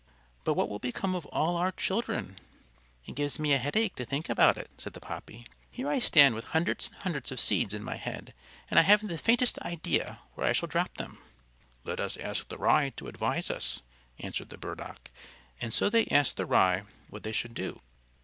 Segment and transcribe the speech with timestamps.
[0.45, 2.39] "But what will become of all our children?"
[3.05, 5.45] "It gives me a headache to think about it," said the Poppy.
[5.69, 8.33] "Here I stand with hundreds and hundreds of seeds in my head,
[8.71, 11.19] and I haven't the faintest idea where I shall drop them."
[11.83, 13.83] "Let us ask the Rye to advise us,"
[14.17, 15.11] answered the Burdock.
[15.61, 16.81] And so they asked the Rye
[17.11, 17.79] what they should do.